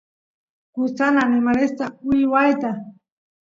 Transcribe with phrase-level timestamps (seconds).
[0.75, 2.69] gustan animalesta uywata